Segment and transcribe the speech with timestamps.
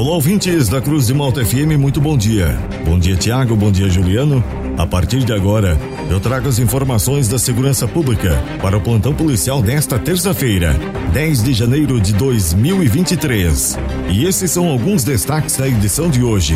[0.00, 2.58] Olá, ouvintes da Cruz de Malta FM, muito bom dia.
[2.86, 4.42] Bom dia, Tiago, bom dia, Juliano.
[4.78, 9.60] A partir de agora, eu trago as informações da segurança pública para o plantão policial
[9.60, 10.74] desta terça-feira,
[11.12, 13.78] 10 de janeiro de 2023.
[14.08, 16.54] E esses são alguns destaques da edição de hoje.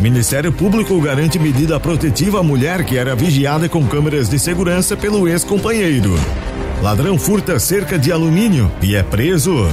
[0.00, 5.26] Ministério Público garante medida protetiva à mulher que era vigiada com câmeras de segurança pelo
[5.26, 6.14] ex-companheiro.
[6.80, 9.66] Ladrão furta cerca de alumínio e é preso.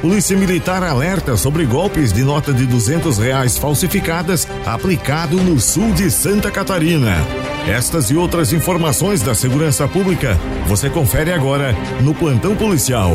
[0.00, 6.10] Polícia Militar alerta sobre golpes de nota de duzentos reais falsificadas aplicado no sul de
[6.10, 7.16] Santa Catarina.
[7.68, 13.12] Estas e outras informações da segurança pública você confere agora no plantão policial.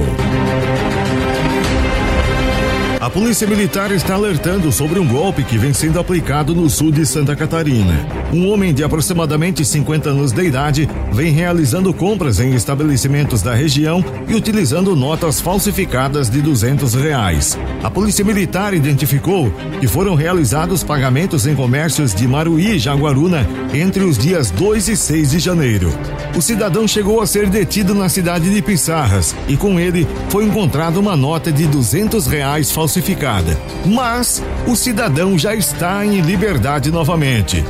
[3.06, 7.06] A Polícia Militar está alertando sobre um golpe que vem sendo aplicado no sul de
[7.06, 8.04] Santa Catarina.
[8.34, 14.04] Um homem de aproximadamente 50 anos de idade vem realizando compras em estabelecimentos da região
[14.28, 17.56] e utilizando notas falsificadas de 200 reais.
[17.84, 24.04] A Polícia Militar identificou que foram realizados pagamentos em comércios de Maruí e Jaguaruna entre
[24.04, 25.94] os dias 2 e 6 de janeiro.
[26.36, 31.00] O cidadão chegou a ser detido na cidade de Pissarras e com ele foi encontrada
[31.00, 33.58] uma nota de 200 reais falsificada falsificada.
[33.86, 37.64] Mas o cidadão já está em liberdade novamente.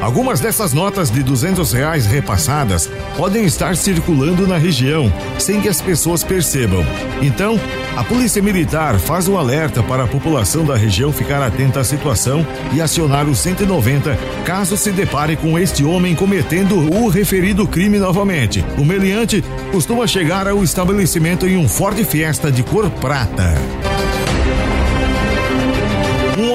[0.00, 5.80] Algumas dessas notas de duzentos reais repassadas podem estar circulando na região sem que as
[5.80, 6.84] pessoas percebam.
[7.20, 7.60] Então,
[7.96, 12.44] a Polícia Militar faz um alerta para a população da região ficar atenta à situação
[12.74, 18.64] e acionar o 190 caso se depare com este homem cometendo o referido crime novamente.
[18.76, 23.54] O meliante costuma chegar ao estabelecimento em um Ford Fiesta de cor prata.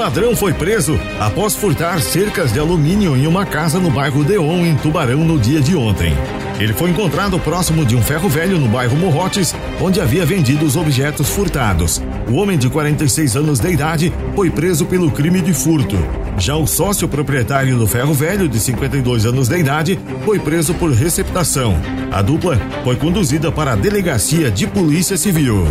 [0.08, 4.74] Ladrão foi preso após furtar cercas de alumínio em uma casa no bairro Deon, em
[4.74, 6.14] Tubarão, no dia de ontem.
[6.58, 10.78] Ele foi encontrado próximo de um ferro velho no bairro Morrotes, onde havia vendido os
[10.78, 12.02] objetos furtados.
[12.26, 15.98] O homem de 46 anos de idade foi preso pelo crime de furto.
[16.38, 20.90] Já o sócio proprietário do ferro velho, de 52 anos de idade, foi preso por
[20.90, 21.78] receptação.
[22.14, 25.66] A dupla foi conduzida para a delegacia de polícia civil.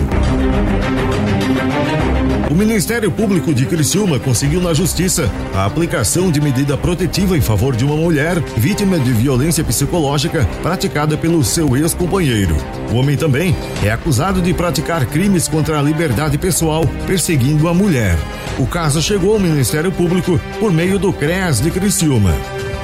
[2.50, 7.74] O Ministério Público de Criciúma conseguiu na Justiça a aplicação de medida protetiva em favor
[7.74, 12.56] de uma mulher vítima de violência psicológica praticada pelo seu ex-companheiro.
[12.92, 18.16] O homem também é acusado de praticar crimes contra a liberdade pessoal, perseguindo a mulher.
[18.58, 22.32] O caso chegou ao Ministério Público por meio do CREAS de Criciúma.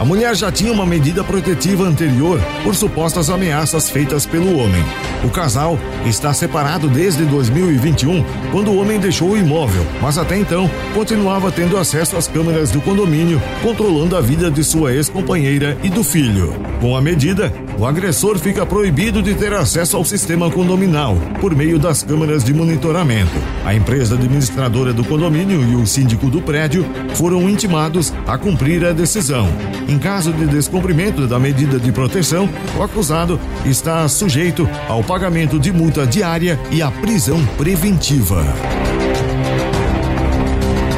[0.02, 4.82] A mulher já tinha uma medida protetiva anterior por supostas ameaças feitas pelo homem.
[5.22, 10.68] O casal está separado desde 2021, quando o homem deixou o imóvel, mas até então
[10.92, 16.02] continuava tendo acesso às câmeras do condomínio, controlando a vida de sua ex-companheira e do
[16.02, 16.52] filho.
[16.80, 21.78] Com a medida, o agressor fica proibido de ter acesso ao sistema condominal por meio
[21.78, 23.30] das câmeras de monitoramento.
[23.64, 28.92] A empresa administradora do condomínio e o síndico do prédio foram intimados a cumprir a
[28.92, 29.48] decisão.
[29.92, 32.48] Em caso de descumprimento da medida de proteção,
[32.78, 38.42] o acusado está sujeito ao pagamento de multa diária e à prisão preventiva.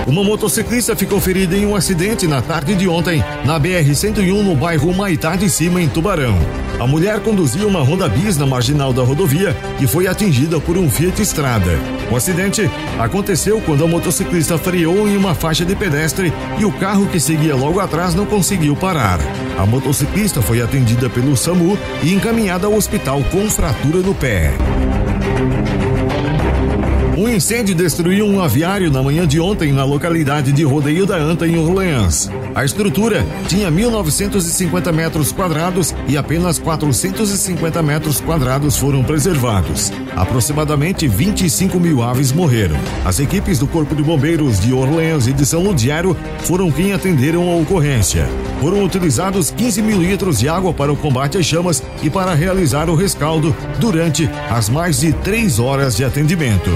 [0.07, 4.95] Uma motociclista ficou ferida em um acidente na tarde de ontem, na BR-101, no bairro
[4.95, 6.39] Maitá de Cima, em Tubarão.
[6.79, 10.91] A mulher conduzia uma Honda Bis na marginal da rodovia e foi atingida por um
[10.91, 11.79] Fiat Strada.
[12.11, 17.07] O acidente aconteceu quando a motociclista freou em uma faixa de pedestre e o carro
[17.07, 19.19] que seguia logo atrás não conseguiu parar.
[19.57, 24.53] A motociclista foi atendida pelo SAMU e encaminhada ao hospital com fratura no pé.
[27.17, 31.47] Um incêndio destruiu um aviário na manhã de ontem na localidade de Rodeio da Anta,
[31.47, 32.29] em Orleans.
[32.53, 39.93] A estrutura tinha 1.950 metros quadrados e apenas 450 metros quadrados foram preservados.
[40.17, 42.77] Aproximadamente 25 mil aves morreram.
[43.05, 47.49] As equipes do Corpo de Bombeiros de Orleans e de São Ludiero foram quem atenderam
[47.49, 48.29] a ocorrência.
[48.61, 52.91] Foram utilizados 15 mil litros de água para o combate às chamas e para realizar
[52.91, 56.71] o rescaldo durante as mais de três horas de atendimento.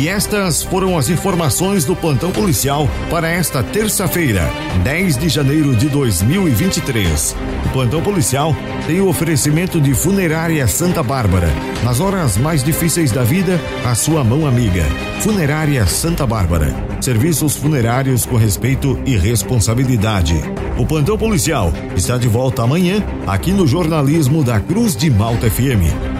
[0.00, 4.50] E estas foram as informações do plantão policial para esta terça-feira,
[4.82, 7.36] 10 de janeiro de 2023.
[7.66, 8.56] O plantão policial
[8.86, 11.50] tem o oferecimento de Funerária Santa Bárbara.
[11.84, 14.84] Nas horas mais difíceis da vida, a sua mão amiga.
[15.20, 16.74] Funerária Santa Bárbara.
[17.02, 20.40] Serviços funerários com respeito e responsabilidade.
[20.78, 26.19] O plantão policial está de volta amanhã aqui no jornalismo da Cruz de Malta FM.